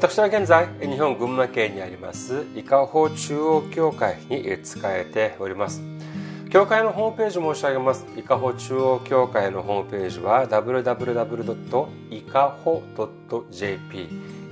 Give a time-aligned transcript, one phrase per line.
[0.00, 5.82] 私は現在日本群馬県にあります伊香保中央教会に仕えております。
[6.48, 8.06] 教会のホームページ申し上げます。
[8.16, 11.68] 伊香保中央教会のホームページは www.ikaho.jp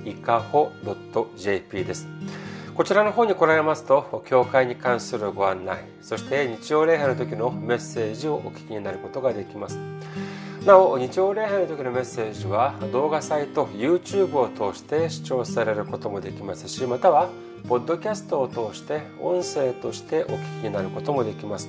[0.05, 0.71] いかほ
[1.35, 2.07] .jp です。
[2.75, 9.79] こちらの方に来られますと教会に関するご案内そして日曜礼拝の時のメッセージをお聞きになることができます。
[10.69, 17.29] なお日曜礼拝の時のメッセージは動画サイト YouTube を通して視聴されることもできますしまたは
[17.67, 21.67] ポッドキャストを通して音声としてお聞きになることもできます。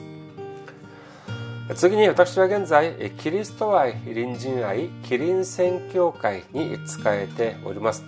[1.76, 8.04] 次に私は現在キリスト愛隣人愛キリン宣教会に仕えております。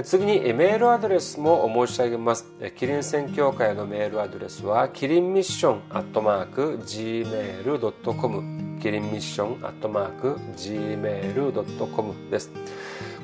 [0.04, 2.46] 次にメールアドレスも申し上げます。
[2.78, 12.50] キリン宣教会のメールアドレスはキリンミッションアットマーク gmail.com キリンミッションアットマーク gmail.com です。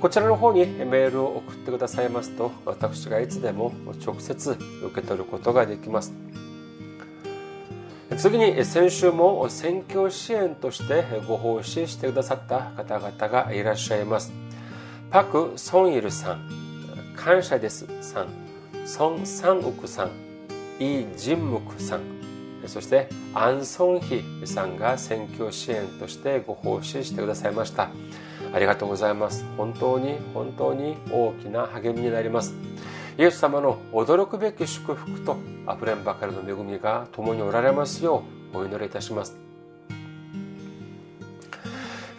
[0.01, 3.73] こちらの方にメールを送ってくださいますと私がいつでも
[4.05, 4.59] 直接受
[4.93, 6.13] け取ることができます。
[8.15, 14.31] 次に先週も選挙支援としてご奉仕してくださった方々がいらっしゃいます。
[15.11, 16.49] パク・ソンイルさん
[17.15, 18.27] 感謝ですさん
[18.85, 20.11] ソン・サンウクさん
[20.79, 22.01] イ・ジンムクさん
[22.65, 27.89] そしてアン・ソンヒさんが選挙支援としてご奉仕してくださいました。
[28.53, 29.45] ありがとうございます。
[29.57, 32.53] 本当に本当に大きな励みになります。
[33.17, 38.23] イエス様の驚くべき祝福とあふれんばかりの恵みが共におられますよ
[38.53, 39.35] うお祈りいたします。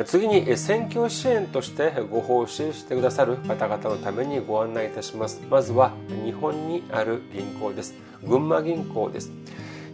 [0.04, 5.40] 次に選挙支援としてご奉仕してくださる方々のためにご案内いたします。
[5.48, 5.92] まずは
[6.24, 7.94] 日本にある銀行です。
[8.24, 9.30] 群馬銀行です。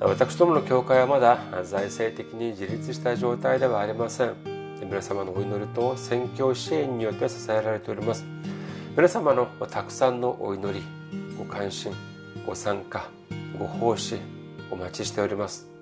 [0.00, 4.34] 私どもの教会はまだ財政的に自立した状態ではありません。
[4.82, 8.26] 皆様のお祈りと宣教支援によって支えられております。
[8.94, 10.84] 皆様のたくさんのお祈り
[11.38, 11.94] ご関心
[12.44, 13.08] ご参加
[13.58, 14.18] ご奉仕
[14.70, 15.72] お待ちしております。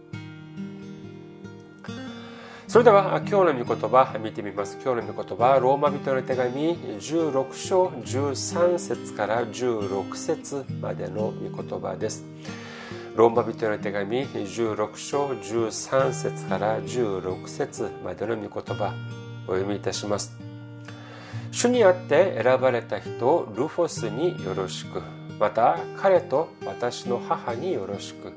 [2.71, 4.79] それでは今日の御言葉見てみます。
[4.81, 12.25] 今日の御言葉ローマ人の手紙16章13節から16節までの御言葉です。
[13.17, 18.95] ローマ人の手紙16章13節から16節までの御言葉
[19.49, 20.33] お読みいたします。
[21.51, 25.20] 主にあって選ばれた人ルフォスによろしく。
[25.41, 28.35] また彼と私の母によろしく。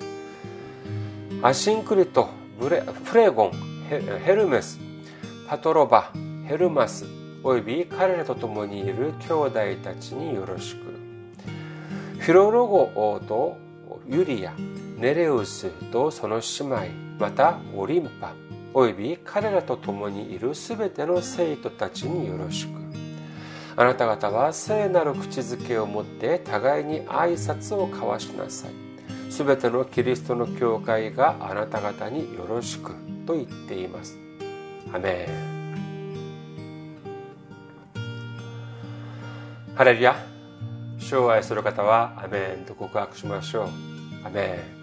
[1.41, 3.51] アシンクリトブレフレゴン
[3.89, 4.79] ヘルメス
[5.49, 6.13] パトロバ
[6.47, 7.05] ヘルマス
[7.43, 10.83] および彼らと共にいる兄弟たちによろしく。
[12.19, 13.57] フィロロゴ王と
[14.07, 14.53] ユリア
[14.97, 16.77] ネレウスとその姉妹
[17.19, 18.33] またオリンパ
[18.73, 22.82] および彼らと共にいるすべての生徒たちによろしく。
[23.75, 28.71] あなた方は聖なる口づけを持って互いに挨拶を交わしなさい。
[29.31, 32.93] すべてのキリストの教会があなた方によろしく
[33.25, 34.15] と言っています。
[34.93, 35.53] アメン。
[39.75, 40.15] ハレルヤ。
[40.99, 43.67] 主を愛する方はアメンと告白しましょう。
[44.25, 44.82] アメン。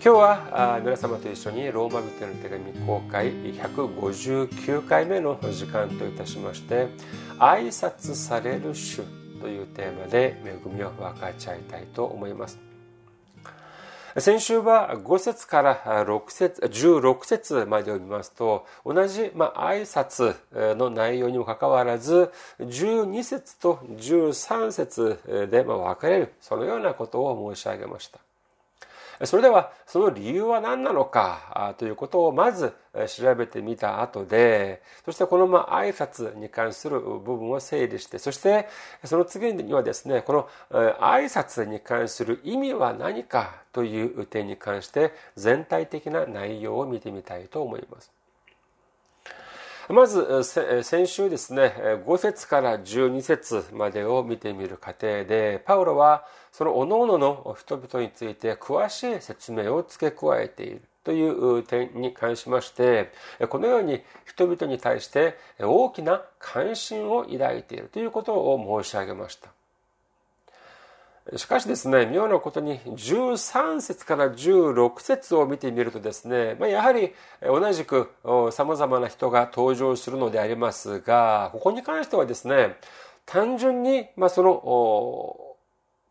[0.00, 6.86] 今日は皆様と一緒にローマ人の手紙公開159回目の時間といたしまして
[7.40, 9.02] 挨拶される主
[9.40, 12.60] というテーマで恵みを分かち合いたいと思います。
[14.16, 20.36] 先週は5節から6節16節までを見ますと同じ、まあ、挨拶
[20.76, 28.20] の内容にもかかわらず12節と13節で分かれるそのようなことを申し上げました。
[29.24, 32.74] それではその理由は何なのかということをまず
[33.08, 38.68] 調べてみた後でそしてこのま挨拶に関する部分を整理してそして
[39.04, 48.17] その次にはですねこの挨拶に関する意味は何かという点に関して全体的な内容を見てみたいと思います。
[49.88, 50.44] まず
[50.82, 51.72] 先週ですね
[52.06, 63.12] 5節から12節までを見てみる過程でパウロはその各々の人々について詳しい説明を付け加えているという点に関しまして
[63.48, 69.57] このように人々に対して大きな関心を抱いているということを申し上げました。
[71.36, 78.10] しかしですね、妙なことに13節から16節を見てみるとですね、まあ、やはり同じく
[78.50, 82.76] 様々な人が登場するのでありますが、ここに関してはですね、
[83.26, 85.56] 単純に、まあ、その、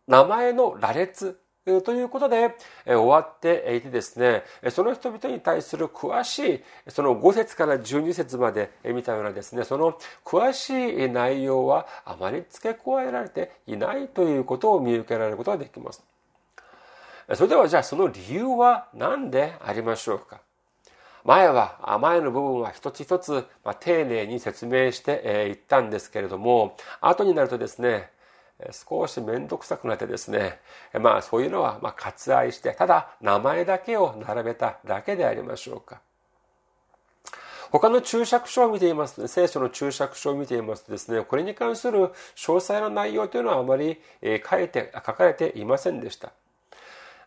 [0.07, 1.39] 名前の羅列
[1.83, 2.55] ということで、
[2.85, 16.03] 終わっていてですね、その人々に対する詳しい、その5節から12節まで見たようなですね、その詳しい内容はあまり付け加えられていないということを見受けられることができます。
[17.35, 20.39] それではじゃあその理由は何でありましょうか
[21.25, 28.09] 前は、前の部分は一つ一つ、まあ、丁寧に説明していったんですけれども、後になるとですね、
[28.71, 30.59] 少し面倒くさくなってですね、
[30.93, 36.01] まあそういうのはま割愛して、ただ名前だけを並べただけでありましょうか。
[37.69, 44.01] 他の注釈書を見ています、聖書の注釈書を見ていますとですね、これに関する詳細な内容というのはあまり
[44.49, 46.31] 書いて、書かれていませんでした。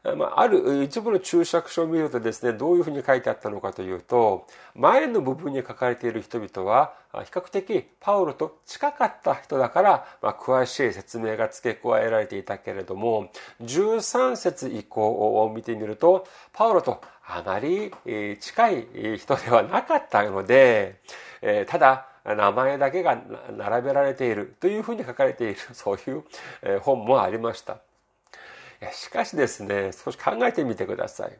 [0.17, 13.31] まあ、ある一部の注釈書を見るとですね、どういうふうに書いてあったのかというと、前の部分に書かれている人々は、比較的パウロと近かった人だから、まあ、詳しい説明が付け加えられていたけれども、
[13.63, 17.93] 13節以降を見てみると、パウロとあまり
[18.41, 18.87] 近い
[19.19, 21.01] 人ではなかったので、
[21.69, 23.19] ただ、名前だけが
[23.57, 27.81] 並べられているというふうに書かれている、そういう本もありました。
[28.93, 31.39] しかしですね、少し考えてみてください。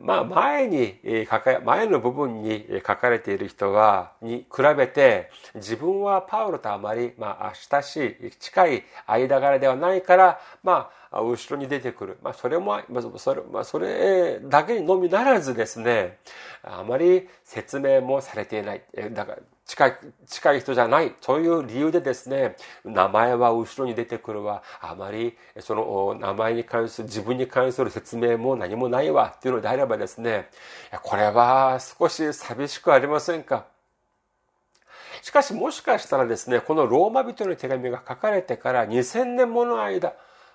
[0.00, 12.18] まあ、前に書か、前の部分に書かれている人は、に比べて、自分はパウロとあまり、まあ、親しい、近い間柄ではないから、まあ、後ろに出てくる。
[12.22, 16.18] まあ、それも、まあ、それ、まあ、それだけのみならずですね、
[16.62, 18.82] あまり説明もされていない。
[19.12, 19.38] だから、
[19.72, 19.96] 近い、
[20.26, 21.14] 近い人じゃない。
[21.22, 24.62] そういう理由でですね、名前は後ろに出てくるわ。
[24.82, 29.32] あまり、その名前に関する、自分に関する説明も何もないわ。
[29.34, 30.50] っていうのであればですね、
[31.02, 33.64] これは少し寂しくありませんか？
[35.22, 40.12] しかしもしかしたらですね、このローマ人の手紙が書かれてから2000年もの間、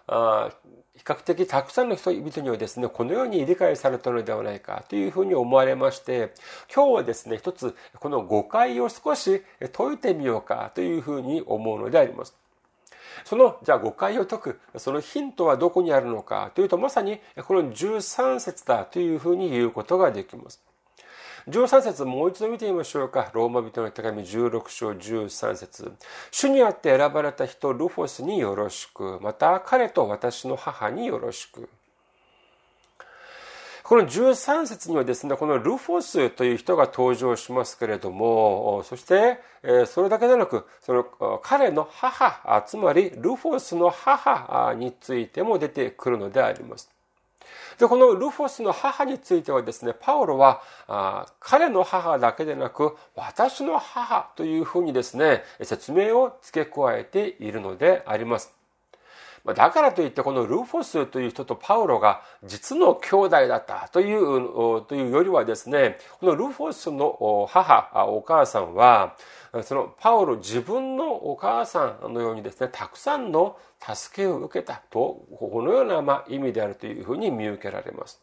[0.07, 6.33] 比較的たくさんの人々にはですね、このように理解されたのではないかというふうに思われまして、
[6.73, 12.35] 今日はですね、一つこの誤解を少し解いてみようかというふうに思うのであります。
[13.25, 20.63] その、じゃあ誤解を解く、そのヒントはどこにあるのかというと、まさにこの13節だというふうに言うことができます。
[21.49, 23.31] 13節もう一度見てみましょうか。
[23.33, 25.91] ローマ人の手紙16章13節
[26.29, 29.19] 主にあって選ばれた人ルフォスによろしく。
[29.21, 31.69] また彼と私の母によろしく。
[33.83, 39.39] この13節にはですね、このルフォスという人が登場しますけれども、そして、
[39.85, 41.05] それだけでなく、その
[41.41, 46.91] 彼の母、つまりルフォスの母についても出てくるのであります。
[47.77, 50.61] で、このルフォスの母についてはですね、パオロは、
[51.39, 58.56] 彼の母だけでなく、私の母というふうにですね、説明を付け加えているのであります。
[59.53, 69.15] だからといってこのルーフォスという人とパウロが実の兄弟だったというというよりはですねこのルーフォスの母お母さんは
[69.63, 78.21] そのパウロ自分のお母さんのようにですねたくさんの助けを受けたとこのようなま意味であるというふうに見受けられます。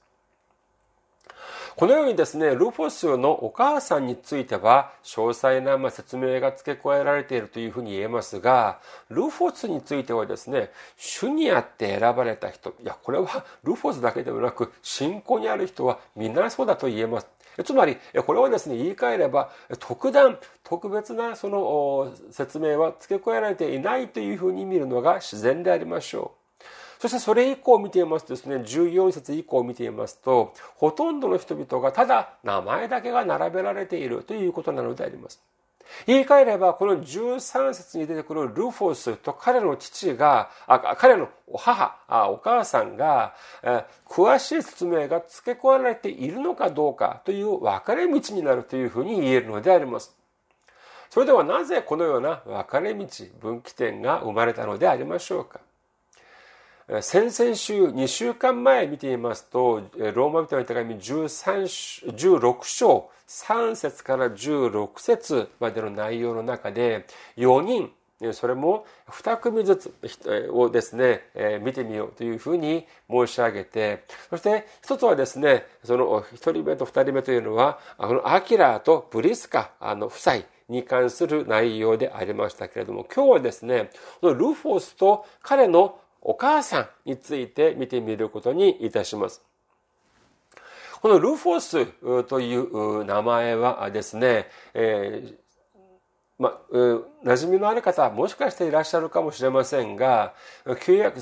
[1.77, 8.79] このようにですね、ルフォスのお母さんについては、詳細なま説明が付け加えられているというふうに言えますが、
[9.09, 17.27] ルフォスについてはですね、主にあって選ばれた人、いや、これはルフォスだけではなく、信仰にある人は皆そうだと言えます。
[17.65, 19.51] つまり、これはですね、言い換えれば、
[19.81, 26.44] 特段、特別なその説明は付け加えられていないというふうに見るのが自然でありましょう。
[27.05, 35.39] そしてそれ以降を見ていますとですね、14節以降を見ていますと、ほとんどの人々がただ名前だけが並べられているということなのであります。
[36.07, 40.49] 言い換えれば、この13節に出てくるルフォスと彼の父が、
[40.97, 50.17] 彼の母あ、お母さんが、え詳しい説明が付け加えられているのかどうかという分かれ道になるというふうに言えるのであります。
[51.11, 53.07] それではなぜこのような分かれ道、
[53.43, 55.61] 分岐点が生まれたのでありましょうか
[57.01, 67.07] 先々週、2週間前見てみますと、ローマ人の手紙13 16章3節から16節までの内容の中で、
[67.39, 69.95] 4人、それも2組ずつ
[70.53, 71.23] をですね、
[71.63, 80.37] 見てみようというふうに申し上げて、そして一つはですね、その1人目と2人目というのは、このアキラとブリスカあの夫妻
[80.69, 83.91] に関する内容でありましたけれども、今日はですね、
[84.23, 89.43] ルフォスと彼のお母さんについて見てみることにいたします。
[91.01, 95.35] このルフォスという名前はですね、えー
[96.39, 100.35] まあ、馴染みのある方はもしかしていらっしゃるかもしれませんが、
[100.81, 101.21] 旧約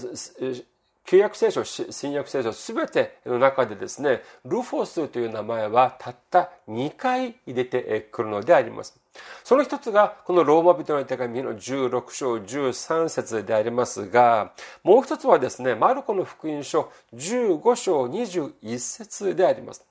[1.05, 8.99] 旧約聖書、新約聖書すべての中でですね、ルフォスという名前はたった2回出てくるのであります。
[9.45, 19.85] その一つが、このローマ人の手紙の16章13節でありますが、もう一つはですね、マルコの福音書15章21節であります。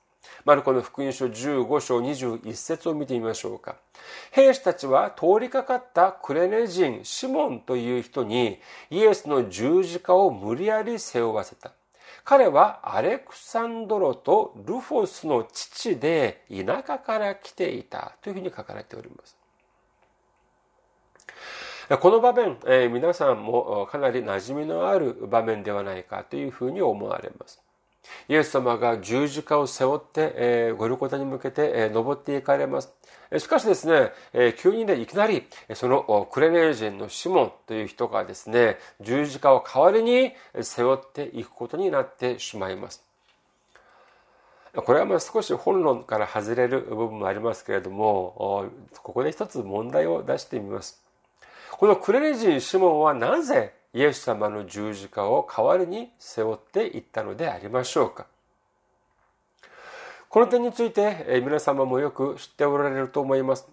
[0.44, 3.76] マルコの福音書15章21節を見てみましょうか。
[4.30, 8.58] 兵士たちは通りかかったクレネ人シモンという人に
[8.90, 11.72] イエスの十字架を無理やり背負わせた。
[12.24, 19.36] 彼はアレクサンドロとルフォスの父で田舎から来ていたというふうに書かれております。
[22.00, 27.60] この場面、え、皆さんもかなり馴染みのある場面ではないかというふうに思われます。
[28.28, 32.92] イエス様が十字架を背負って、えー、ゴルコタに向けて、え、登っていかれます。
[33.38, 34.12] しかしですね、
[34.58, 43.02] 急にね、いきなり、そのクレネ人のシモンという人がですね、十字架を代わりに背負っていくことになってしまいます。
[44.74, 48.70] これはまあ少し本論から外れる部分もありますけれども、
[49.02, 51.02] ここで一つ問題を出してみます。
[51.70, 58.26] このクレネ人シモンはなぜイエス様の十字架を代わりに背負っていったのでありましょうか
[60.32, 63.68] この点について皆様もよく知っておられると思います。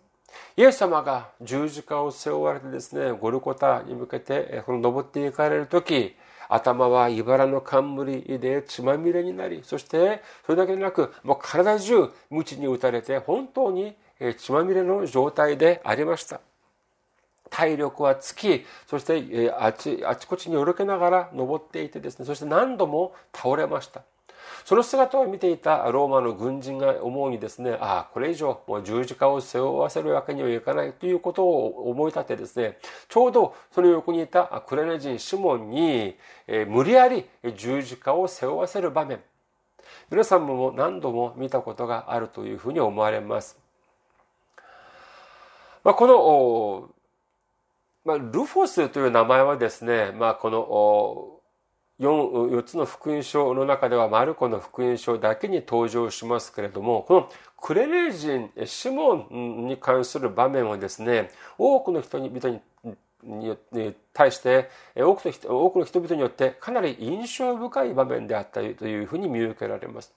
[0.57, 6.17] イエス様が十字架を背負われてですね、ゴルコタに向けてこの登っていかれる時、
[6.49, 13.95] 頭は茨の冠で血まみれになり、そしてそれだけでなく、もう体中鞭に打たれて本当に
[14.37, 16.41] 血まみれの状態でありました。
[17.49, 24.03] 体力は尽き、そしてえあちあちこちによろけながら登っていてですね、そして何度も倒れました。
[24.65, 32.77] その姿を見ていたローマの軍人が思うにですね、ああ、これ以上もう十字架を背負わせるわけにはいかないということを思い立てですね、
[33.07, 36.15] ちょうどその横にいたクレネ人シモンに、
[36.47, 37.25] え無理やり
[37.55, 39.21] 十字架を背負わせる場面、
[40.09, 43.57] 皆さんも何度も見たことがあるというふうに思われます。
[45.83, 46.89] まあ、この
[48.09, 57.29] まあ、ルフォスという名前はですね、まあ、この 4, 4つの福音書の中ではマルコの福音書だけに登場しますけれども、この
[57.61, 62.31] クレレ人、シモンに関する場面をですね、多くの人に
[63.23, 63.55] に
[64.13, 70.13] 対して多くの人多くの人々によってかなり印象深い場面であったというふうに見受けられます。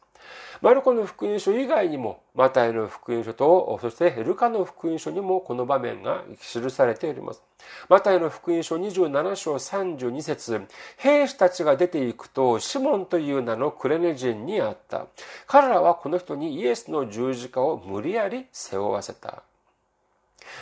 [0.60, 7.42] マルコの福音書以外にも、マタイの福音書と、そしてルカの福音書にもこの場面が記されております。
[7.88, 10.62] マタイの福音書27章32節
[10.96, 15.06] 兵士たちが出ていくと、シモンという名のクレネ人にあった。
[15.46, 19.42] 彼らはこの人にイエスの十字架を無理やり背負わせた。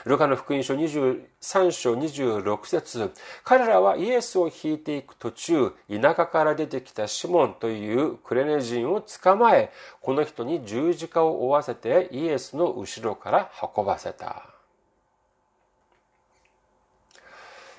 [0.05, 3.13] ルカの福音書23章26節
[3.45, 14.47] 彼らはイエスを引いていく途中、田舎から出てきたシモンというクレネ人を捕まえ、この人に十字架を負わせてイエスの後ろから運ばせた。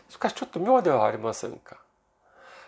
[0.10, 1.81] しかしちょっと妙ではありませんか。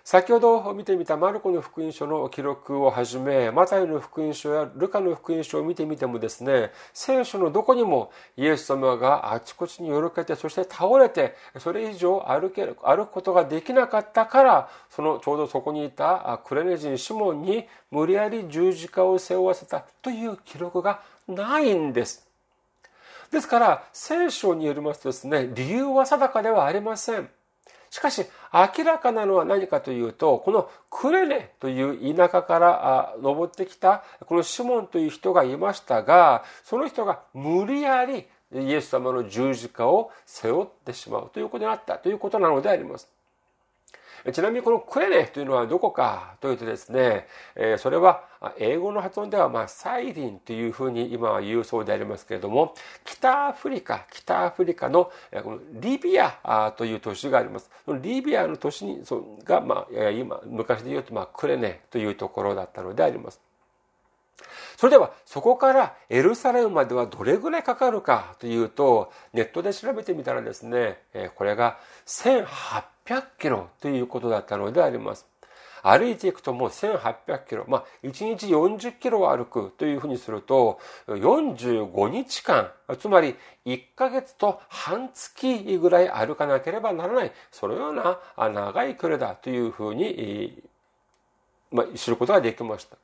[0.03, 22.27] 先ほど見てみたマルコの福音書の記録をはじめ、マタイの福音書やルカの福音書を見てみてもですね、聖書のどこにもイエス様があちこちによろけて、そして倒れて、それ以上歩ける、歩くことができなかったから、そのちょうどそこにいたクレネ人シモンに無理やり十字架を背負わせたという記録がないんです。
[23.31, 27.29] ですから、聖書によりますとですね、理由は定かではありません。
[27.93, 43.07] しかし、明らかなのは何かというと、このクレネという田舎から登ってきた、このシモンという人がいましたが、その人が無理やりイエス様の十字架を背負ってしまうということになったということなのであります。
[44.31, 47.27] ちなみにこのクレネというのはどこかというとですね、
[47.77, 48.23] それは
[48.57, 55.11] 英語の発音ではまあサイリンというふうに今は言うそうでありますけれども、北アフリカ、北アフリカの
[55.73, 57.69] リビアという都市があります。
[58.01, 58.85] リビアの都市
[59.43, 63.41] が、まあ、今、昔で言うとまあクレネというところだったのであります。
[64.83, 70.97] それではそこからエルサレムまではどれぐらいかかるかというとネットで調べてみたらですね
[71.35, 72.83] これが1800
[73.39, 75.25] キロということだったのであります。
[75.83, 90.61] 歩いていくともう1800キロ、まあ1日40キロ歩くというふうにすると45日間、つまり1ヶ月と半月ぐらい歩かなければならない、そのような長い距離だというふうに、
[91.71, 92.97] まあ、知ることができました。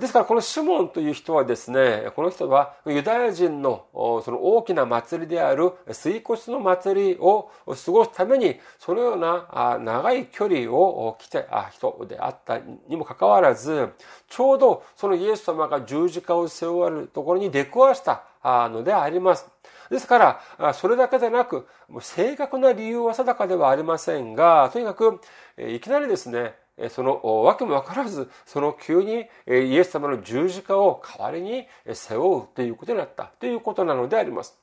[0.00, 13.90] ですからこのシモンという人はですね、この人はユダヤ人のその大きな祭りである水骨の祭りを過ごすために、そのような長い距離を来た人であったにもかかわらず、
[14.26, 19.46] ちょうどそのイエス様が十字架を背負われるところに出くわしたのであります。
[19.90, 21.66] ですから、それだけでなく、
[22.00, 25.20] 正確な理由は定かではありませんが、とにかく、
[25.58, 26.54] いきなりですね、
[26.88, 34.59] その訳もわからず、その急にイエス様の十字架を代わりに背負うということになったということなのであります。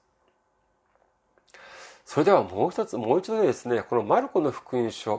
[2.07, 5.11] それではもう一つ、もう一度ですね、このマルコの福音書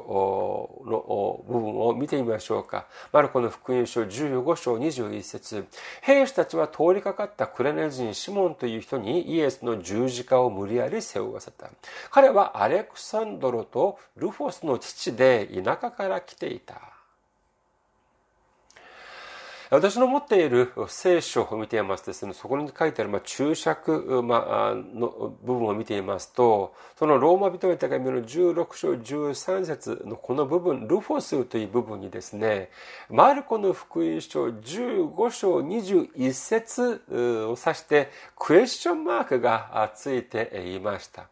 [0.87, 2.87] の部分を見てみましょうか。
[3.13, 5.67] マルコの福音書15章21節
[6.01, 11.69] 兵士たちは通りかかったクレネ人シモンという人にイエスの十字架を無理やり背負わせた。
[12.11, 16.98] 彼はアレクサンドロとルフォスの父で田舎から来ていた。
[19.71, 32.71] 私の持っている聖書を見ていますとですね、そこに書いてある、まあ、注釈、まあ、の部分を見ていますと、そのローマ人の手紙の16章13節のこの部分、ルフォスという部分にですね、
[33.11, 41.29] マルコの福音書15章21節を指してクエスチョンマークがついていました。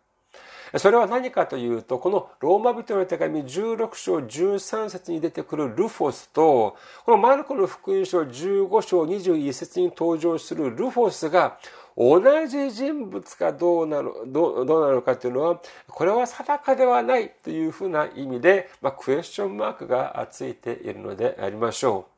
[0.74, 11.58] それは何かというと、このローマ人の手紙16章13節に出てくるルフォスと、このマルコの福音書15章21節に登場するルフォスが
[11.96, 22.15] 同じ人物かどうなのどうなのかというのは、これは定かではないというふうな意味で、まあ、クエスチョンマークがついているのでありましょう。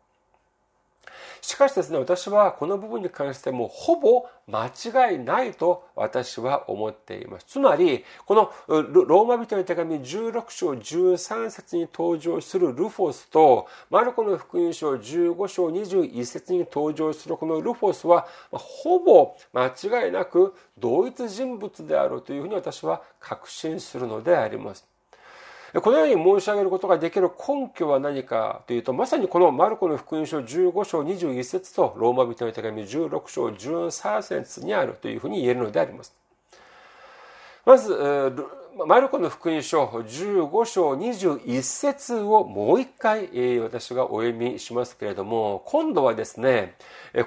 [1.40, 7.47] しかしですね、私はこの部分に関してもほぼ間違いないと私は思っています。
[7.47, 24.87] つまり、このローマ人の手紙16章13節に登場するルフォスと、マルコの福音書15章21節に登場するこのルフォスは、ほぼ間違いなく同一人物であるというふうに私は確信するのであります。
[25.74, 36.16] このように申し上げることができる根拠は何かというと、まさにこのマルコの福音書15章21節とローマ人の手紙16章13節にあるというふうに言えるのであります。
[37.66, 37.92] まず、
[38.87, 46.76] マルコの福音書15章21節をもう一回私がお読みしますけれども、今度はですね、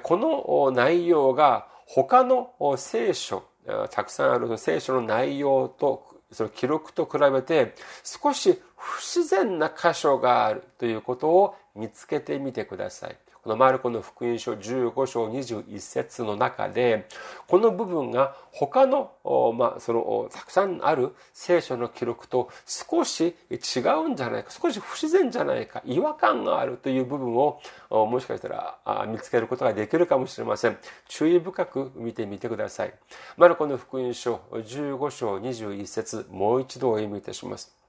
[0.02, 3.44] この内容が他の聖書、
[3.92, 13.18] たくさんある聖書の内容とその記録と比べて少し不自然な箇所があるということを見つけてみてください。
[13.44, 17.08] このマルコの福音書15章21節の中で、
[17.48, 19.12] この部分が他の、
[19.58, 30.78] まあ、その、たくさんある聖書の記録と少し違うんじゃないか、少し不自然じゃないか、違和感があるという部分を、もしかしたら見つけることができるかもしれません。
[31.08, 32.94] 注意深く見てみてください。
[33.38, 37.81] マルコの福音書15章21節もう一度お読みいたします。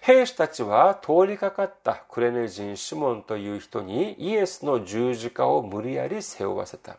[0.00, 6.96] 兵士たちは通りかかったクレネ人シモンという人にイエスの十字架を無理やり背負わせた。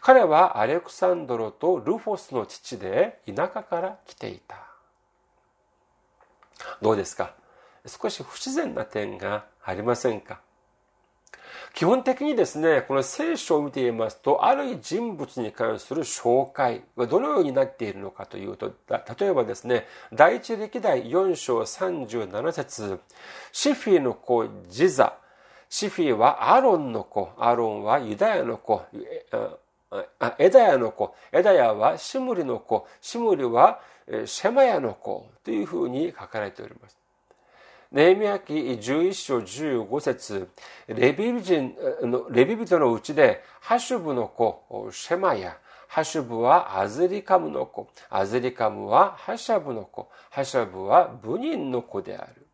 [0.00, 4.56] 彼はアレクサンドロとルフォスの父で田舎から来ていた。
[6.80, 7.34] どうですか？
[7.86, 10.40] 少し不自然な点がありませんか？
[11.76, 22.98] 基本的にですね、この聖書を見ていますと、ある人物に関する紹介はどのようになっているのかというと、例えばですね、第一歴代4章37節
[23.52, 25.18] シフィの子ジザ、
[25.68, 28.82] シフィはアロンの子、アロンはユダヤの子、
[30.38, 33.80] エダヤの子、エダヤはシムリの子、シムリは
[34.24, 35.28] シェマヤの子。
[35.44, 36.96] というふうに書かれております。
[37.92, 40.48] ネーミヤ記11章15節。
[40.88, 45.56] レビ人のレビ人のうちでハシュブの子シェマヤ。
[45.88, 47.88] ハシュブはアズリカムの子。
[48.10, 50.10] アズリカムはハシャブの子。
[50.30, 52.46] ハシャブはブニンの子である。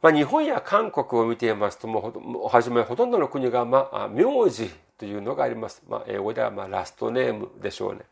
[0.00, 2.12] まあ、日本や韓国を見ていますとも
[2.44, 8.02] うはじめほとんどの国が、まあ、名字というのがあります、まあ、英語ではまあラストネームでしょうね。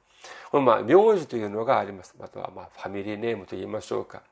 [0.51, 2.15] このまあ名字というのがあります。
[2.19, 4.23] またはまあファミリーネームと言いましょうか。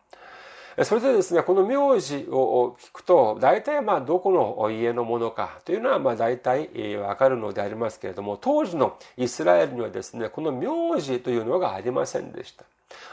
[0.83, 12.65] それでですねこの名字を聞くと大体まあどこの家のものかというのはまあ大体わかるのでありますけれども当時のイスラエルにはですねこの名字というのがありませんでした。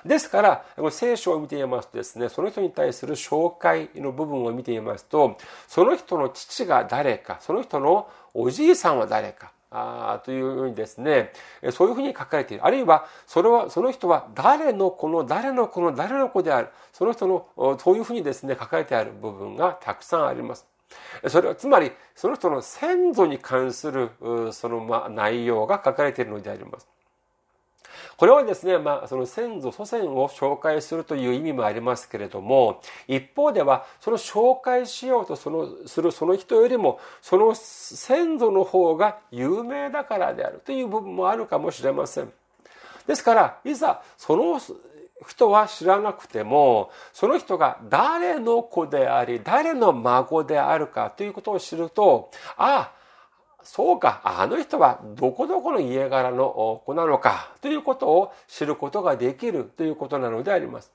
[0.05, 11.31] ですから、聖書を見ていますとですね、その人に対する紹介の部分を見ていますと、その人の父が誰か、その人のおじいさんは誰か、あというようにですね、
[11.71, 12.65] そういうふうに書かれている。
[12.65, 16.69] あるいは、それは、その人は誰の子の誰の子の誰の子である。
[16.91, 20.67] その人の、そういうふうにですね、書かれてある部分がたくさんあります。
[21.27, 24.11] それは、つまり、その人の先祖に関する、
[24.51, 26.87] その、ま、内容が書かれているのであります。
[28.21, 42.31] これはですね、まあ、その先祖祖先を紹介するという意味もありますけれども、一方では、その紹介しようとそのするその人よりも、その先祖の方が有名だからであるという部分もあるかもしれません。
[43.07, 44.61] ですから、いざその
[45.27, 53.00] 人は知らなくても、その人が誰の子であり、誰の孫であるかということを知ると、ああ、
[53.63, 60.91] そうか、あの人はどこどこの家柄の子なのかということを知ることができるということなのであります。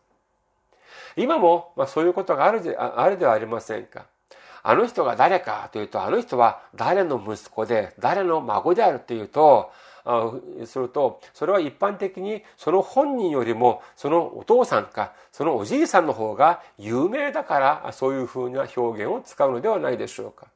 [1.16, 4.06] 今も、まあ、そういうことがあるであるではありませんか。
[4.62, 9.70] あの人が誰かというと、あの人は誰の息子で、誰の孫であるというと、
[10.64, 20.46] すると、それは一般的にその本人よりもそのお父さんか、そのおじいさんの方が有名だから、そういうふうな表現を使うのではないでしょうか。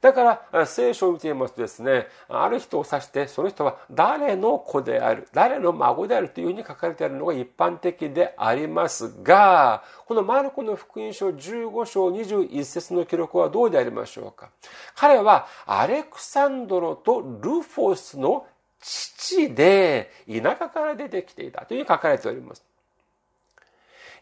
[0.00, 14.50] だから聖書を見ていますとですね、ある人を指してその人は誰の子である、誰の孫であるというふうに書かれているのが一般的でありますが、このマルコの福音書15章21節の記録はどうでありましょうか。
[14.94, 18.46] 彼はアレクサンドロとルフォスの
[18.80, 22.64] 父で田舎から出てきていたというふうに書かれております。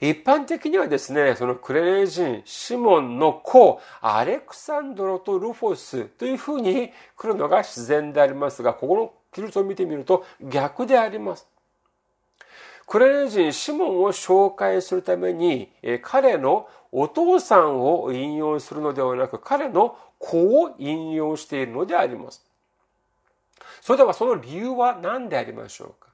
[0.01, 11.47] 一般的にはですね、そのクレネ人、シモンの子、アレクサンドロとルフォスというふうに来るのが自然でありますが、ここの記述を見てみると逆であります。
[12.87, 22.47] クレネ人、シモンを紹介するために、彼のお父さんを引用するのではなく、彼の子を引用しているのであります。
[23.81, 26.06] それではその理由は何でありましょうか？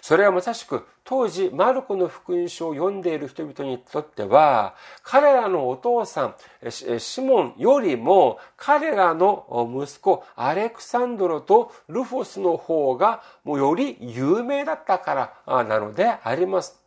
[0.00, 6.34] それはまさしく当時マルコの福音書を読んでいる人々にとっては彼らのお父さん
[6.70, 9.46] シモンよりも彼らの
[9.84, 16.82] 息子アレクサンドロとルフォスの方がもうより有名だったからなのであります。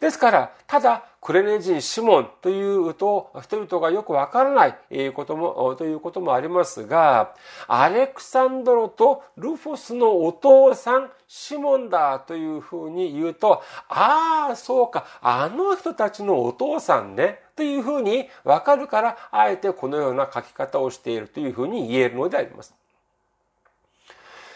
[0.00, 7.34] ですから、ただ、クレネ人シモンというと、人々がよくわからないことも、ということもありますが、
[7.68, 22.79] アレクサンドロとルフォスのお父さん、シモンだというふうに言うと、ああ、そうか、あの人たちのお父さんね、というふうにわかるから、あえてこのような書き方をしているというふうに言えるのであります。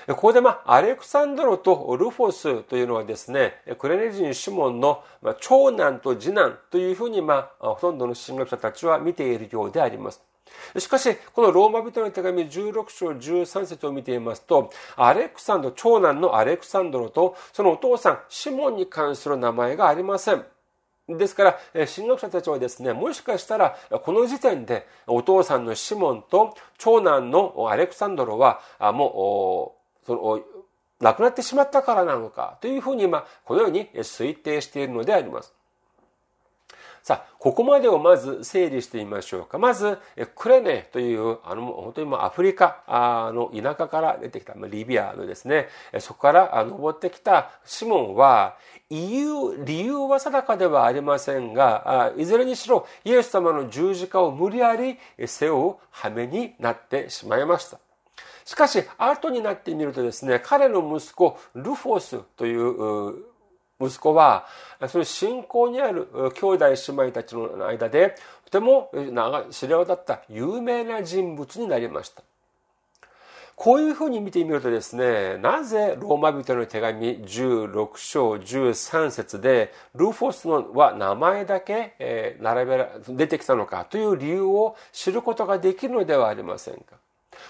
[0.08, 5.02] ここでまあ、アレクサンドロとルフォスというのはですね、クレネ人シモンの
[5.40, 10.22] 長男と次男というふうにまあ、ほとんどの神学者たちは見ているようであります。
[10.78, 20.44] しかし、このローマ人の手紙16章13節を見ていますと、アレクサンド、長男のアレクサンドロと、そのお父さん、シモンに関する名前がありません。
[21.08, 28.60] ですから、神学者たちはですね、もしかしたら、この時点で、お父さんのシモンと長男のアレクサンドロは、
[28.92, 30.40] もう、その
[31.00, 35.52] 亡くなってしまったからなのかというふうに、まあ、このように推定しているのであります。
[37.04, 39.58] さあ、ここまでをまず整理してみましょうか。
[39.58, 39.98] まず、
[40.34, 42.82] クレネという、あの、本当にもうアフリカ
[43.34, 48.56] の田舎から出てきた、リビアのですね、そこから登ってきたシモンは、
[48.88, 57.83] 理由、理由は定かではありませんが、いずれにしろ、イエス様の十字架を無理やり背負う羽目になってしまいました。
[58.44, 63.24] しかし、後になってみるとですね、彼の息子、ルフォスという
[63.80, 64.46] 息子は、
[64.88, 68.90] その信仰にある兄弟姉妹たちの間で、とても
[69.50, 72.22] 知れ渡った有名な人物になりました。
[73.56, 86.96] こういうふうに見てみるとですね、なぜローマ人の手紙16章13節で、ルフォスのは名前だけ、並べら、出てきたのかという理由を知ることができるのではありませんか。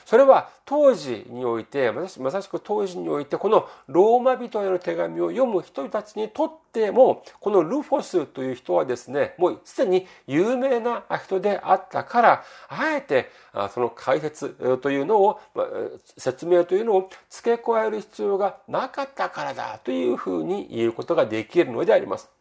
[0.05, 13.31] それは当時において、まさしく当時において、このローマ人への手紙を読む人たちにとっても、このルフォスという人はですね、もうすでに有名な人であったから、あえて
[13.70, 15.40] その解説というのを、
[16.16, 22.34] 説明というのを付け加える必要がなかったからだというふうに言うことができるのであります。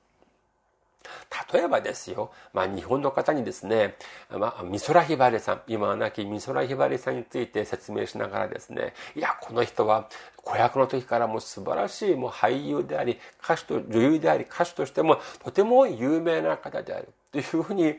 [1.54, 3.96] 例えばですよ、まあ、日本の方にですね、
[4.30, 17.10] まあ、美空ひばりさん、今は亡き美空ひばりさんについて説明しながらですね、いや、この人は子役の時からも素晴らしいもう俳優であり、歌手と、女優であり、歌手としてもとても有名な方である。
[17.32, 17.96] というふうに、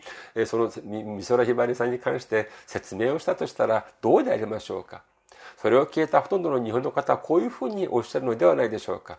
[0.47, 0.71] その
[1.19, 5.03] 美空ひばりさんに関して説明をしたとしたらどうでありましょうか。
[5.65, 9.19] それを聞いたほとんどの日本の方はこういうふうにおっしゃるのではないでしょうか。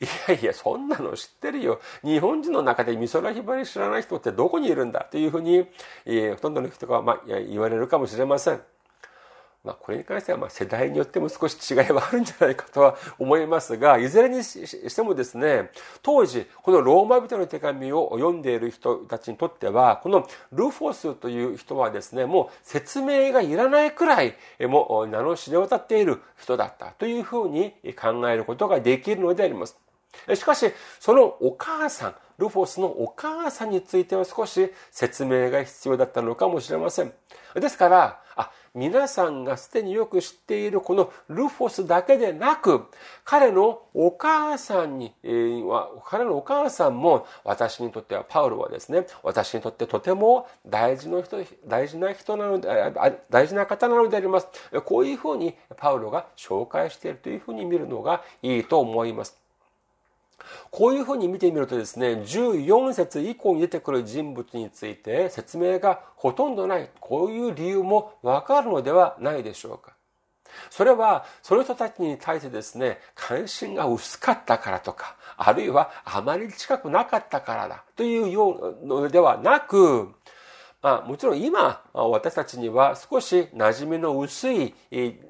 [0.00, 1.80] いやいや、そんなの知ってるよ。
[2.02, 5.68] 日本人の中で美空ひばり知らない人ってどこにいるんだというふうに、
[6.04, 8.73] え、ほとんどの人が、まあ、言われるかもしれません。
[9.64, 15.70] まあ、これに関してはまあ世代によっても少し違いはあるんじゃないかとは思いますが、いずれにしてもですね、
[16.02, 29.78] 当時、このローマ人の手紙を読んでいる人たちにとっては、このルフォスという人はですね、もう説明がいらないくらい、もう名の知れ渡っている人だったというふうに考えることができるのであります。
[30.34, 37.12] しかし、そのお母さん、ルフォスのお母さんについては少し説明が必要だったのかもしれません。
[37.54, 38.20] ですから、
[38.74, 42.86] 皆さんがすでによく知っているこのルフォスだけでなく、
[43.24, 51.36] 彼のお母さんに、えー、彼のお母さんも私にとってはパウロはですね、私にとってとても大事な人、
[51.68, 52.68] 大事な人なので、
[53.30, 54.48] 大事な方なのであります。
[54.84, 59.43] こういうふうにパウロが紹介しているというふうに見るのがいいと思います。
[60.70, 69.94] こういうふうに見てみるとですね、14節以降に出てくる人物について説明がほとんどない、こういう理由もわかるのではないでしょうか。
[70.70, 80.14] それは、その人たちに対してですね、関心が薄かったからとか、あるいはあまり近くなかったからだというようのではなく、
[80.82, 84.74] まあ、もちろん今、私たちには少し馴染みの薄い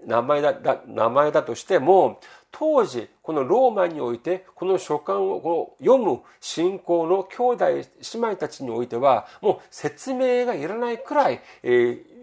[0.05, 2.21] 名前だ名前だとしても、
[2.57, 11.69] 当時、このローマにおいて、この書簡を読む信仰の兄弟、姉妹たちにおいては、もう説明がいらないくらい、え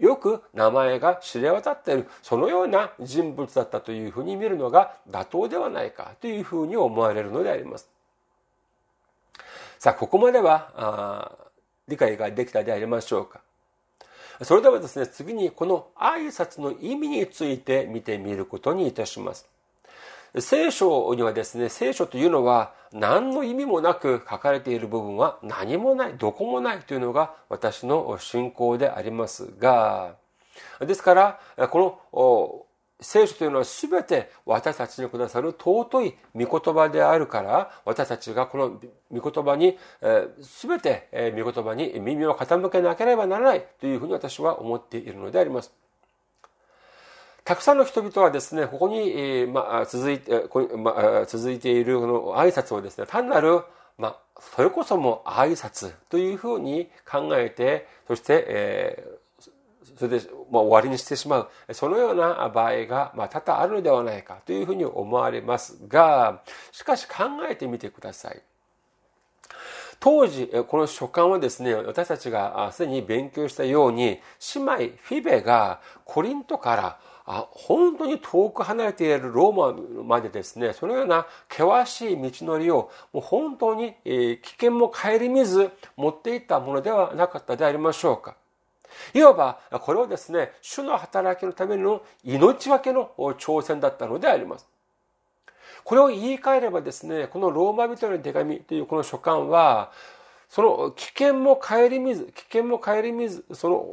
[0.00, 7.90] よく名前が知れ渡っている、そのような人物だったというふうに見るのが妥当ではないかというふうに思われるのであります。
[9.78, 11.32] さあ、ここまでは、あ
[11.88, 13.42] 理解ができたでありましょうか。
[14.44, 19.51] それではですね、次にこの挨拶の意味について見てみることにいたします。
[20.38, 30.16] 聖書にはですね、聖書というのは何の意味もなく書かれている部分は何もない、どこもないというのが私の信仰でありますが、
[30.80, 32.66] ですから、この
[33.02, 45.74] 聖書というのは全て私たちにくださる尊い御言葉であるから、私たちがこの御言葉に、全て御言葉に耳を傾けなければならないというふうに私は思っているのであります。
[47.44, 53.62] たくさんの人々はですね、ここに、えー、ま、続いて、ま、続いているこの挨拶をですね、単なる、
[53.98, 54.18] まあ、
[54.56, 61.74] それこそも挨拶というふうに考えて、そして、えー、それで、まあ、終わりにしてしまう。
[61.74, 68.40] そのような場合が、まあ、多々あるのではないかというふうに思われますが、しかし考えてみてください。
[69.98, 74.20] 当時、この書簡はですね、私たちがすでに勉強したように、
[74.54, 88.36] 姉妹フィベがコリントからあ本当に遠く離れているローマまでですね、そのような険しい道のりをもう本当に、危険も顧みず持っていったものではなかったでありましょうか。
[89.14, 94.66] いわば、これはですね、主の働きのための命分けの挑戦だったのであります。
[95.84, 99.92] これを言い換えればですね、このローマ人の手紙というこの書簡は、
[100.48, 103.86] その危険も顧みず、危険も顧みず、その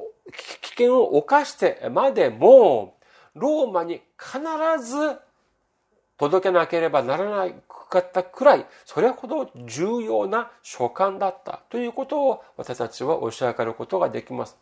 [0.61, 2.95] 危険を冒してまでも、
[3.39, 4.39] ローマに必
[4.83, 5.17] ず
[6.17, 7.55] 届けなければならない
[7.89, 14.57] かったくらい、それほど重要な書簡だったということを私たちはおし上がることができます。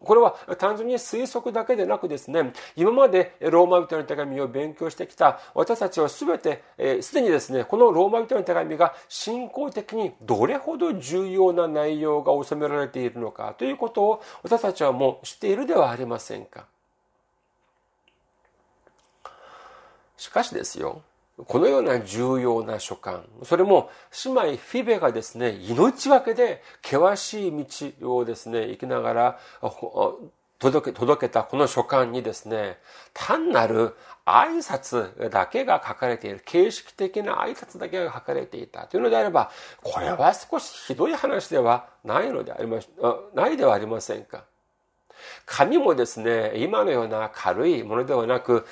[0.00, 6.62] これは単純に推測だけでなくですね、今までローマ人の手紙を勉強してきた私たちは全て、
[7.02, 16.66] す、で、にですね、このローマ人の手紙が信仰的にどれほど重要な内容が収められているのかということを私たちはもう知っているではありませんか。
[20.18, 21.02] しかしですよ、
[21.46, 23.90] このような重要な書簡、それも
[24.24, 27.64] 姉妹フィベがですね、命がけで険しい
[28.00, 29.38] 道をですね、行きながら
[30.58, 32.78] 届け、届けたこの書簡にですね、
[33.14, 33.94] 単なる
[34.26, 39.52] 挨拶だけが書かれている、形式的な挨拶だけが書かれていたというのであれば、
[39.82, 42.88] これは少しひどい話ではないのでありまし、
[43.34, 44.44] ないではありませんか。
[45.46, 48.66] 紙もですね、今のような軽いものではなく、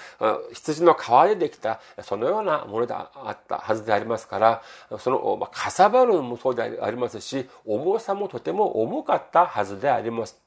[0.53, 4.63] 羊の皮でできた、そのようなものであったはずでありますから、
[4.99, 10.41] その、まあ、かさばるもそうでありますし、重さもとても重かったはずであります。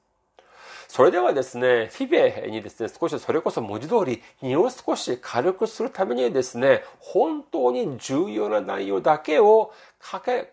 [0.88, 10.49] それではですね、フィベにですね、少しそれこそ文字通り荷を少し軽くするためにですね、本当に重要な内容だけを書け、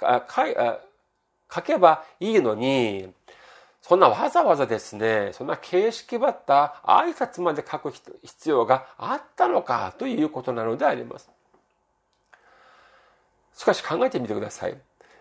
[1.50, 3.08] 書けばいいのに、
[3.88, 11.30] そんなわざわざですね、そんな形式ばった挨拶まで書く必要があったのかということなのであります。
[13.54, 14.76] しかし考えてみてください。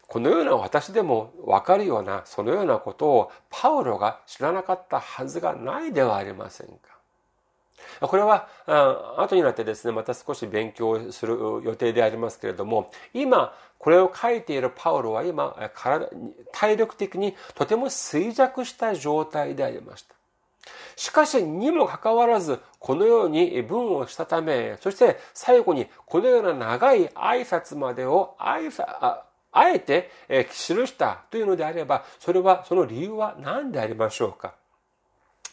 [0.07, 6.73] このような私でもわかるようなそのようなことをパウロが知らなかったはずがないではありませんか。
[8.01, 8.47] これは
[9.19, 15.55] 後になってですねまた少し勉強する予定でありますけれども今これを書いているパウロは今
[16.51, 20.15] 体力的にとても衰弱した状態でありました。
[20.95, 28.85] しかしにもかかわらずこのように文をしたためそして最後にこのような長い挨拶までを挨拶
[29.57, 34.53] あえて記したというのであれば、それは、その理由は何でありましょうか？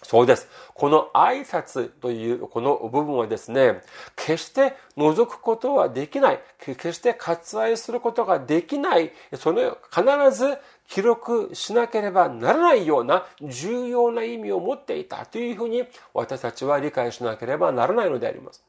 [0.03, 0.49] そうです。
[0.75, 3.83] この挨拶というこの部分はですね、
[4.17, 6.41] 決して除くことはできない。
[6.59, 9.13] 決して割愛することができない。
[9.37, 10.05] その必
[10.37, 15.85] ず記録しなければならないような重要な意味を持っていたというふうに
[16.15, 18.63] 私たちは理解しなければならないのであります。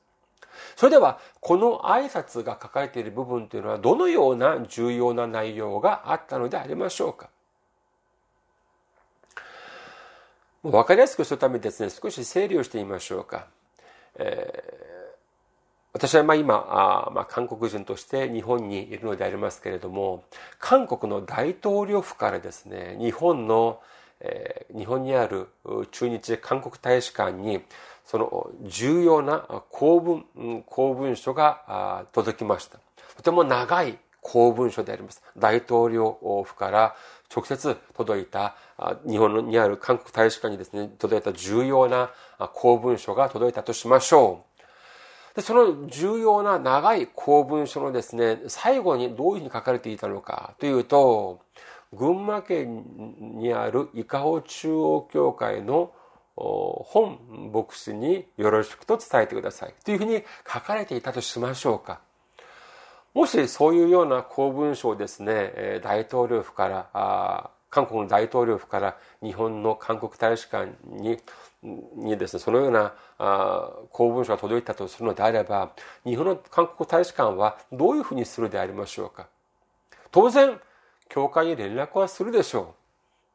[0.76, 7.30] それでは、この挨拶が書かれている部分というのはどのような重要な内容があったのでありましょうか
[10.64, 13.48] わかりやすくするためにですね、少し整理をしてみましょうか。
[14.16, 15.18] えー、
[15.92, 20.24] 私はまあ今あ、まあ、韓国人として日本にいるのでありますけれども、
[20.60, 23.82] 韓国の大統領府からですね、日本の、
[24.22, 25.50] えー、日本にある
[25.92, 27.62] 駐日韓国大使館に
[28.06, 32.80] その重要な公文、公文書が届きました。
[33.18, 35.22] とても長い公文書であります。
[35.38, 36.96] 大統領府から
[37.34, 38.56] 直接届いた、
[39.08, 42.12] 日本にある韓国大使館にですね、届いた重要な
[42.54, 44.54] 公文書が届いたとしましょう。
[45.36, 51.40] でその重要な長い公文書のですね、最後にどういうふうに書かれていたのかというと、
[51.92, 52.86] 群馬県
[53.20, 55.92] にある伊香保中央教会の
[56.36, 62.00] 本牧師によろしくと伝えてくださいというふうに書かれていたとしましょうか。
[63.14, 71.20] もしそういうような公文書をですね、大統領府から、韓国の大統領府から日本の韓国大使館に
[71.64, 72.94] にですね、そのような
[73.92, 75.72] 公文書が届いたとするのであれば、
[76.06, 79.28] 日本の韓国大使館はどういうふうにするでありましょうか。
[80.12, 80.60] 当然、
[81.10, 82.83] 教会に連絡はするでしょう。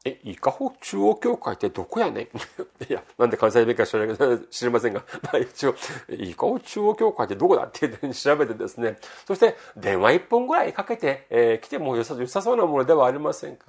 [0.09, 2.27] え、伊香保中央教会ってどこやねん？
[2.88, 4.16] いや、なんで関西弁か知らない
[4.51, 5.75] 知りませんが、 まあ一応、
[6.09, 13.66] 伊香保中央協会ってどこだって調べてですね、そして電話一本ぐらいかけて、えー、来ても良さ良さそうなものではありませんか？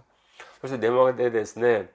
[0.61, 1.89] そして電話でですね、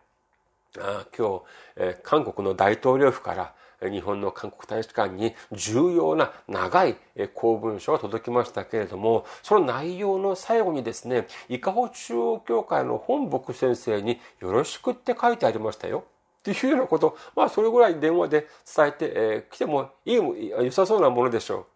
[0.79, 1.43] あ今日、
[1.77, 6.97] えー、韓国の大統領府から、日本の韓国大使館に重要な長い
[7.35, 16.05] 公文書が届きましたけれども、その内容の最後にですね、伊香保中央教会の本牧先生によろしくって書いてありましたよ。
[16.41, 18.47] っていうようなこと、まあそれぐらい電話で
[18.77, 21.67] 伝えて、えー、来てもいい、良さそうなものでしょう。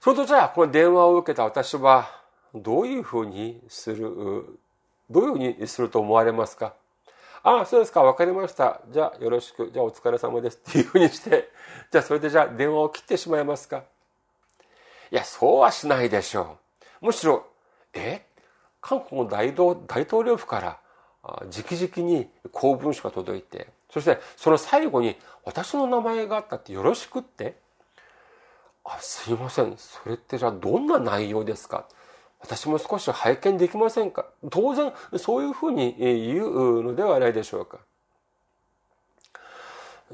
[0.00, 2.06] それとじゃあ、この電話を受けた私は、
[2.54, 4.58] どういうふうにする、
[5.10, 6.74] どういうふうにすると思われますか？
[7.46, 8.80] ああ、そうですか、わかりました。
[8.90, 9.70] じゃあ、よろしく。
[9.72, 10.58] じゃあ、お疲れ様です。
[10.68, 11.48] っていうふうにして、
[11.92, 13.84] じゃあ、それでじゃあ、電話を切ってしまいますか
[15.12, 16.58] いや、そうはしないでしょ
[17.00, 17.06] う。
[17.06, 17.46] むしろ、
[17.94, 18.26] え？
[18.80, 20.80] 韓国の大大統領府から、
[21.22, 27.54] 直々に公文書が届いて、そしてその最後に私の名前があったってよろしくって、
[28.84, 29.72] あ、すいません。
[29.76, 31.86] それってじゃあどんな内容ですか？
[32.40, 34.26] 私も少し拝見できませんか？
[34.50, 37.78] 当然、そういうふうに言うのではないでしょうか。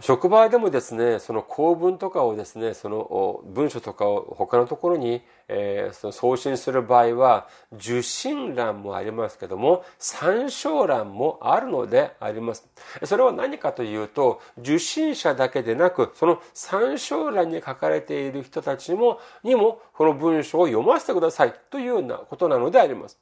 [0.01, 12.66] 職場でもですね、その公文とかをですね、その文書とかを他のところに、えー、その送信する場合は、受信欄もありますけども、参照欄もあるのであります。
[13.05, 23.18] それは何かというと、受信者だけでなく、その参照欄に書かれている人たちにも、にも、この文書を読ませてくださいというようなことなのであります。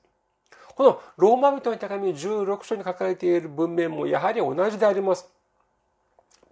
[0.76, 5.28] このローマ人の手紙16章に書かれている文面もやはり同じであります。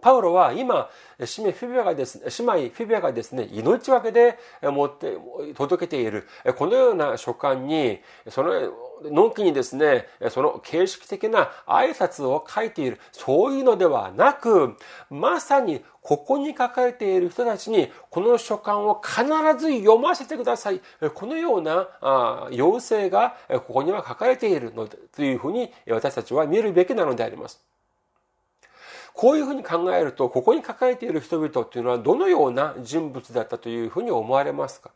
[0.01, 0.89] パウロは今、
[1.19, 5.17] 姉妹フィビアがですね、姉妹フィビアがですね、命分けで持って、
[5.55, 6.27] 届けている、
[6.57, 8.53] このような書簡に、その、
[9.03, 14.77] のんきにですね、その形式的な挨拶を書いている、そういうのではなく、
[15.09, 19.23] まさにここに書かれている人たちに、この書簡を必
[19.57, 20.81] ず読ませてください。
[21.13, 27.68] このような要請がここには書かれているのというふうに私たちは見るべきなのであります。
[29.19, 34.91] こういうふうに考えると、ここに書かれている人々っていうのはどのような人物だったというふうに思われますか？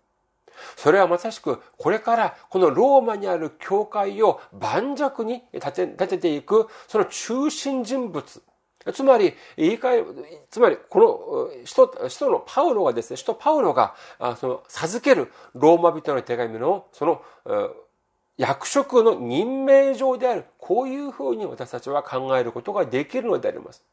[0.77, 8.41] それはまさしく、これからこのローマにある教会を盤石に立て立てていく、その中心人物。
[8.93, 17.21] つまり、言い換え、つまり、この人、人のパウロがですね、人パウロが、あその、授けるローマ人の手紙の、その、
[18.37, 20.45] 役職の任命状である。
[20.59, 23.83] こういうふうに私たちは考えることができるのであります。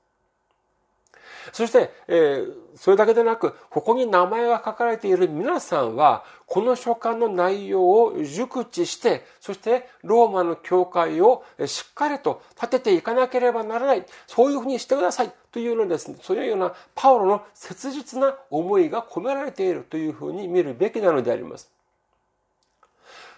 [1.52, 14.04] そして、えー、それだけでなく、ここに名前が書かれている皆さんは、この書簡の内容を熟知して、そしてローマの教会をしっかりと立てていかなければならない。
[14.26, 15.32] そういうふうにしてください。
[15.52, 21.70] というのですね、そういうようなパウロの切実な思いが込められているというふうに見るべきなのであります。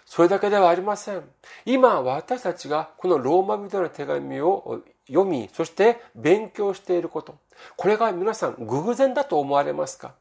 [0.05, 1.23] それだけではありません。
[1.65, 7.35] 今私たちがこのローマ人の手紙を読み、そして勉強していること。
[7.75, 10.13] これが皆さん偶然だと思われますか？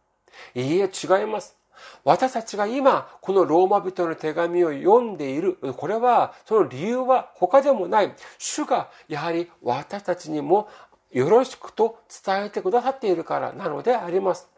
[0.55, 1.57] いいえ、違います。
[2.05, 8.15] 私たちが今、このローマ人の手紙を読んでいる、これは、その理由は他でもない。
[8.39, 10.69] 主がやはり私たちにも
[11.11, 14.49] よろしくと伝えてくださっているからなのであります。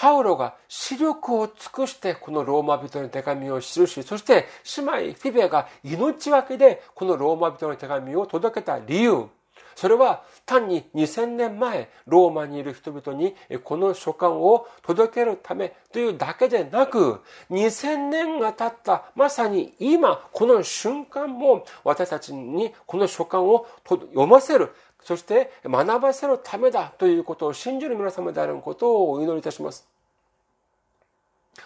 [0.00, 4.46] パウロが視力を尽くしてこのローマ人の手紙を記し、そして
[4.76, 9.26] 姉妹フィベが命分けでこのローマ人の手紙を届けた理由、
[9.74, 13.34] それは単に2000年前ローマにいる人々に
[13.64, 17.20] この書簡を届けるためというだけでなく
[17.50, 24.72] 2000年が経ったまさに今この瞬間も私たちにこの書簡を読ませる
[25.02, 29.86] そして学ばせるためだということを信じる皆様であることをお祈りいたします。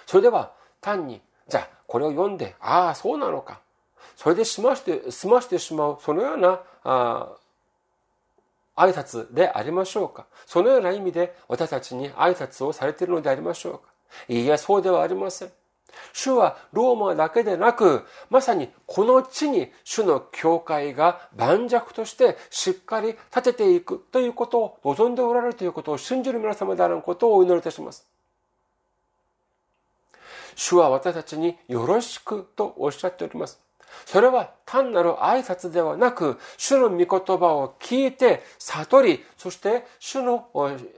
[0.07, 3.61] それでは単に、じゃあこれを読んで、ああ、そうなのか。
[4.16, 7.28] それで済まして、済ましてしまう、そのような、あ
[8.76, 10.26] 挨拶でありましょうか。
[10.47, 13.80] そのような意味で私たちに挨拶をされているのでありましょうか。
[14.28, 15.53] いいえ、そうではありません。
[16.12, 28.07] 主はローマだけでなく、まさにこの地に主の教会が盤石としてしっかり立てていくということを望んでおられるということを信じる皆様であることをお祈りいたします。
[30.55, 33.61] 主は私たちによろしくとおっしゃっております。
[34.07, 40.49] それは単なる挨拶ではなく、主の御言葉を聞いて悟り、そして主の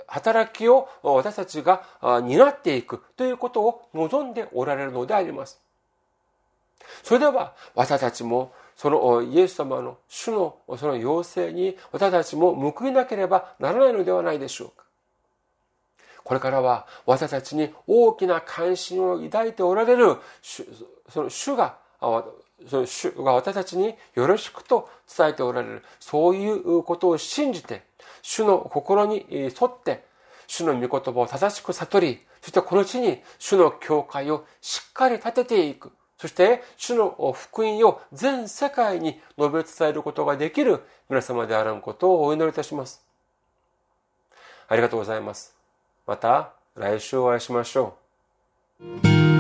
[0.07, 1.85] 働きを私たちが
[2.23, 5.61] 担っていくということを望んでおられるのであります。
[7.03, 14.85] それでは私たちもそのイエス様の主のその要請に私たちも報いなければならないのではないでしょうか。
[16.25, 20.17] これからは私たちに大きな関心を抱いておられる
[21.09, 21.77] その主が
[22.69, 25.83] その主が私たちによろしくと伝えておられる。
[26.01, 27.83] そういうことを信じて、
[28.23, 30.05] 主の心に沿って、
[30.47, 35.93] 主の御言葉を正しく悟り、そしてこの地に主の教会をしっかり立てていく。
[36.19, 43.05] そして、主の福音を全世界に述べ伝えることができる皆様であらんことをお祈りいたします。
[44.69, 45.55] ありがとうございます。
[46.07, 47.97] また来週お会いしましょ
[48.81, 49.34] う。